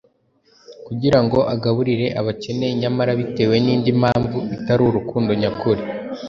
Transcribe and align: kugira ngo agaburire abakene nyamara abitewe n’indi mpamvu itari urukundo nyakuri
kugira 0.85 1.19
ngo 1.23 1.39
agaburire 1.53 2.07
abakene 2.19 2.67
nyamara 2.81 3.09
abitewe 3.15 3.55
n’indi 3.65 3.91
mpamvu 4.01 4.37
itari 4.55 4.81
urukundo 4.89 5.31
nyakuri 5.41 5.81